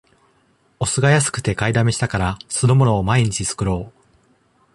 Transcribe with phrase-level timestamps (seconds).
[0.79, 4.01] お酢が安くて買いだめしたから、酢の物を毎日作ろう